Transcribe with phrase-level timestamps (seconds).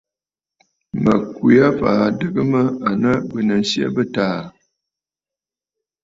[1.03, 4.47] Mə̀ kwe aa fàa adɨgə mə à nɨ abwenənsyɛ bɨ̂taà aà.